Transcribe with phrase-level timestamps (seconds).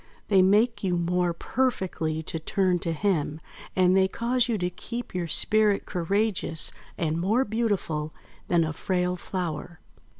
[0.29, 3.39] They make you more perfectly to turn to Him,
[3.75, 8.11] and they cause you to keep your spirit courageous and more beautiful
[8.47, 9.79] than a frail flower."